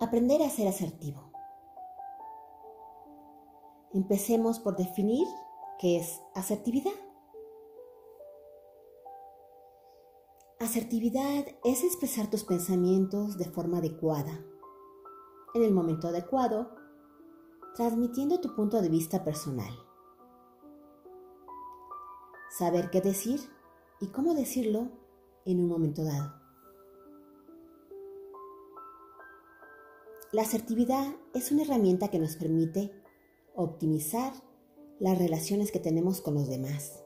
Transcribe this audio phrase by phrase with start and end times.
[0.00, 1.32] Aprender a ser asertivo.
[3.92, 5.26] Empecemos por definir
[5.80, 6.92] qué es asertividad.
[10.60, 14.44] Asertividad es expresar tus pensamientos de forma adecuada,
[15.54, 16.70] en el momento adecuado,
[17.74, 19.72] transmitiendo tu punto de vista personal.
[22.56, 23.40] Saber qué decir
[24.00, 24.92] y cómo decirlo
[25.44, 26.37] en un momento dado.
[30.30, 32.92] La asertividad es una herramienta que nos permite
[33.54, 34.34] optimizar
[34.98, 37.02] las relaciones que tenemos con los demás.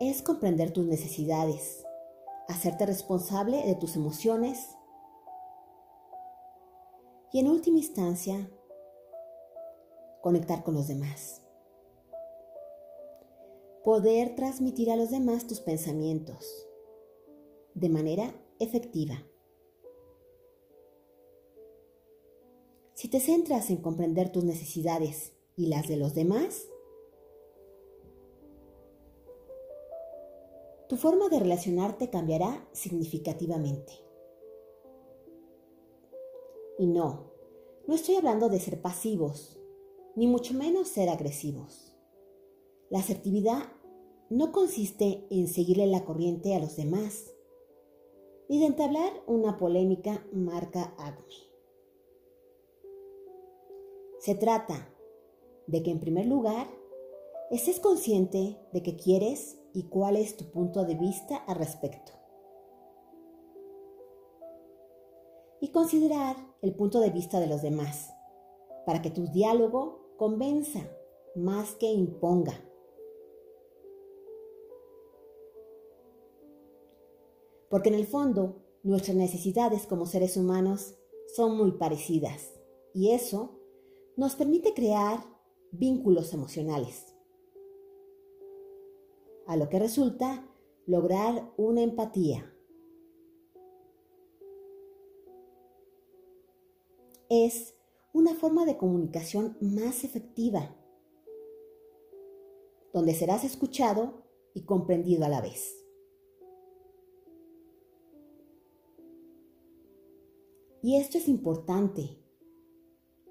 [0.00, 1.82] Es comprender tus necesidades,
[2.46, 4.68] hacerte responsable de tus emociones
[7.32, 8.50] y en última instancia,
[10.20, 11.40] conectar con los demás.
[13.82, 16.68] Poder transmitir a los demás tus pensamientos
[17.72, 19.24] de manera efectiva.
[22.94, 26.68] Si te centras en comprender tus necesidades y las de los demás,
[30.88, 33.92] tu forma de relacionarte cambiará significativamente.
[36.78, 37.32] Y no,
[37.88, 39.58] no estoy hablando de ser pasivos,
[40.14, 41.96] ni mucho menos ser agresivos.
[42.90, 43.72] La asertividad
[44.30, 47.34] no consiste en seguirle la corriente a los demás,
[48.48, 51.53] ni de entablar una polémica marca Acme.
[54.24, 54.88] Se trata
[55.66, 56.66] de que en primer lugar
[57.50, 62.12] estés consciente de qué quieres y cuál es tu punto de vista al respecto.
[65.60, 68.14] Y considerar el punto de vista de los demás
[68.86, 70.80] para que tu diálogo convenza
[71.36, 72.58] más que imponga.
[77.68, 80.94] Porque en el fondo nuestras necesidades como seres humanos
[81.36, 82.54] son muy parecidas
[82.94, 83.60] y eso
[84.16, 85.18] nos permite crear
[85.72, 87.14] vínculos emocionales,
[89.46, 90.48] a lo que resulta
[90.86, 92.50] lograr una empatía.
[97.28, 97.74] Es
[98.12, 100.76] una forma de comunicación más efectiva,
[102.92, 104.22] donde serás escuchado
[104.54, 105.84] y comprendido a la vez.
[110.80, 112.23] Y esto es importante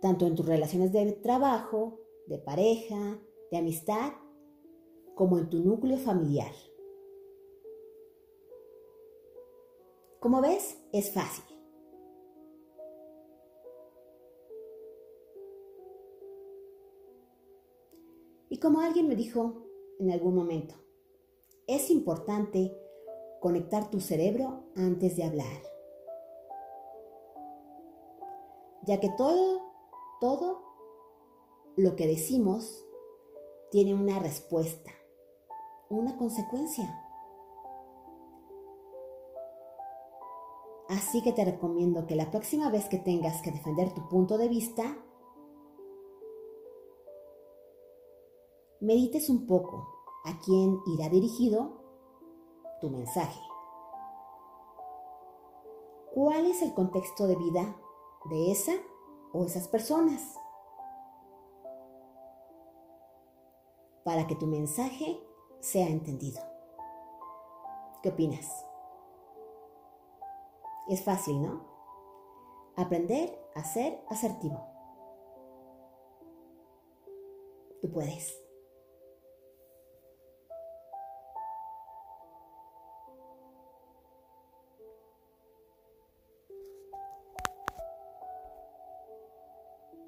[0.00, 4.12] tanto en tus relaciones de trabajo, de pareja, de amistad,
[5.14, 6.52] como en tu núcleo familiar.
[10.20, 11.44] Como ves, es fácil.
[18.48, 19.66] Y como alguien me dijo
[19.98, 20.74] en algún momento,
[21.66, 22.76] es importante
[23.40, 25.62] conectar tu cerebro antes de hablar,
[28.82, 29.69] ya que todo
[30.20, 30.62] todo
[31.76, 32.86] lo que decimos
[33.70, 34.90] tiene una respuesta,
[35.88, 37.06] una consecuencia.
[40.88, 44.48] Así que te recomiendo que la próxima vez que tengas que defender tu punto de
[44.48, 44.96] vista,
[48.80, 49.86] medites un poco
[50.24, 51.80] a quién irá dirigido
[52.80, 53.40] tu mensaje.
[56.12, 57.76] ¿Cuál es el contexto de vida
[58.24, 58.72] de esa
[59.32, 60.36] o esas personas
[64.04, 65.20] para que tu mensaje
[65.60, 66.40] sea entendido.
[68.02, 68.66] ¿Qué opinas?
[70.88, 71.64] Es fácil, ¿no?
[72.76, 74.58] Aprender a ser asertivo.
[77.80, 78.49] Tú puedes.